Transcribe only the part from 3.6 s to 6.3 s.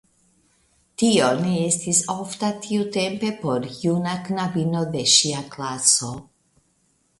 juna knabino de ŝia klaso.